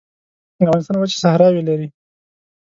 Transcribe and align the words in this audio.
افغانستان 0.63 0.95
وچې 0.97 1.17
صحراوې 1.23 1.61
لري 1.69 1.87